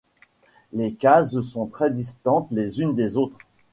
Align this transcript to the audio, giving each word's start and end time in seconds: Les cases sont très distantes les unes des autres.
Les 0.73 0.93
cases 0.95 1.41
sont 1.41 1.67
très 1.67 1.91
distantes 1.91 2.47
les 2.49 2.81
unes 2.81 2.95
des 2.95 3.17
autres. 3.17 3.37